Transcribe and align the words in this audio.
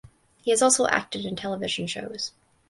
He 0.41 0.49
has 0.49 0.63
also 0.63 0.87
acted 0.87 1.25
in 1.25 1.35
television 1.35 1.85
shows. 1.85 2.31